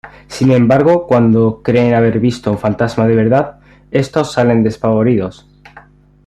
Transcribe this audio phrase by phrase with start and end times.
[0.27, 3.59] Sin embargo cuando creen haber visto un fantasma de verdad,
[3.91, 5.47] estos salen despavoridos.